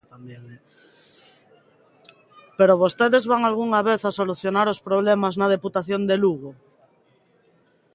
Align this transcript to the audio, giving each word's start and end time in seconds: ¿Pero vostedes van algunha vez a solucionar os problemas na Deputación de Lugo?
¿Pero 2.57 2.79
vostedes 2.81 3.23
van 3.31 3.41
algunha 3.45 3.81
vez 3.89 4.01
a 4.05 4.11
solucionar 4.19 4.67
os 4.73 4.83
problemas 4.87 5.33
na 5.39 5.51
Deputación 5.55 6.01
de 6.09 6.15
Lugo? 6.23 6.51